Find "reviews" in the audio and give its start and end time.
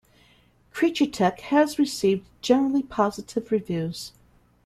3.51-4.13